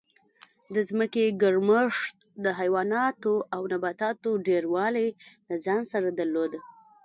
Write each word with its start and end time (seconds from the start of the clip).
د 0.73 0.75
ځمکې 0.89 1.25
ګرمښت 1.41 2.15
د 2.43 2.45
حیواناتو 2.59 3.33
او 3.55 3.61
نباتاتو 3.71 4.31
ډېروالی 4.47 5.07
له 5.47 5.55
ځان 5.65 5.81
سره 5.91 6.07
درلود 6.19 6.51